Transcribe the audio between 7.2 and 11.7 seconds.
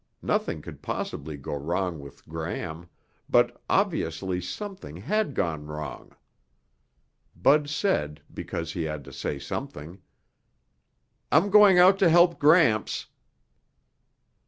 Bud said because he had to say something, "I'm